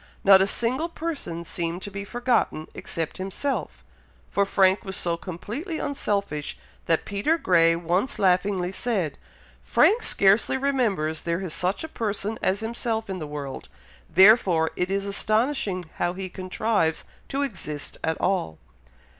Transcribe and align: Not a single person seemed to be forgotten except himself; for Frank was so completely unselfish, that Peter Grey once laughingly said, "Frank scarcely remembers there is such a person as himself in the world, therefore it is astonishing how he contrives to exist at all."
Not 0.23 0.41
a 0.41 0.47
single 0.47 0.89
person 0.89 1.45
seemed 1.45 1.83
to 1.83 1.91
be 1.91 2.05
forgotten 2.05 2.67
except 2.73 3.17
himself; 3.17 3.83
for 4.31 4.47
Frank 4.47 4.83
was 4.83 4.95
so 4.95 5.15
completely 5.15 5.77
unselfish, 5.77 6.57
that 6.87 7.05
Peter 7.05 7.37
Grey 7.37 7.75
once 7.75 8.17
laughingly 8.17 8.71
said, 8.71 9.19
"Frank 9.63 10.01
scarcely 10.01 10.57
remembers 10.57 11.21
there 11.21 11.41
is 11.41 11.53
such 11.53 11.83
a 11.83 11.87
person 11.87 12.39
as 12.41 12.61
himself 12.61 13.11
in 13.11 13.19
the 13.19 13.27
world, 13.27 13.69
therefore 14.11 14.71
it 14.75 14.89
is 14.89 15.05
astonishing 15.05 15.87
how 15.97 16.13
he 16.13 16.29
contrives 16.29 17.05
to 17.29 17.43
exist 17.43 17.99
at 18.03 18.19
all." 18.19 18.57